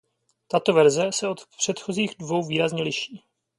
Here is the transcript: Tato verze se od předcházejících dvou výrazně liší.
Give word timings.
Tato 0.47 0.73
verze 0.73 1.11
se 1.11 1.27
od 1.27 1.41
předcházejících 1.57 2.17
dvou 2.19 2.47
výrazně 2.47 2.83
liší. 2.83 3.21